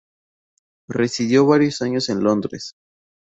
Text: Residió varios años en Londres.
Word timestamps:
Residió 0.89 1.45
varios 1.45 1.83
años 1.83 2.09
en 2.09 2.23
Londres. 2.23 2.73